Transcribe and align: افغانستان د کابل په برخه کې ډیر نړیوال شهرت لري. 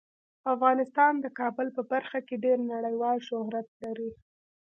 افغانستان 0.53 1.13
د 1.19 1.25
کابل 1.39 1.67
په 1.77 1.81
برخه 1.91 2.19
کې 2.27 2.35
ډیر 2.45 2.57
نړیوال 2.73 3.17
شهرت 3.27 3.67
لري. 3.83 4.09